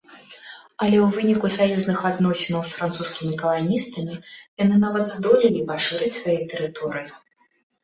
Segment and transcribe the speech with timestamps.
[0.85, 4.15] Але ў выніку саюзных адносінаў з французскімі каланістамі
[4.65, 7.09] яны нават здолелі пашырыць свае тэрыторыі.